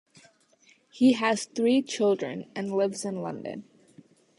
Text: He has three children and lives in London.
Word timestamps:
He 0.89 1.13
has 1.13 1.45
three 1.45 1.83
children 1.83 2.49
and 2.55 2.73
lives 2.73 3.05
in 3.05 3.21
London. 3.21 3.65